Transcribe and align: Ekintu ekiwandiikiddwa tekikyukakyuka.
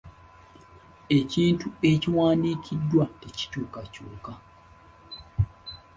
Ekintu 1.19 1.67
ekiwandiikiddwa 1.91 3.05
tekikyukakyuka. 3.21 4.31